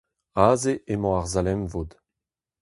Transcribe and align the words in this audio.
Aze 0.47 0.73
emañ 0.93 1.13
ar 1.19 1.25
sal-emvod. 1.33 1.91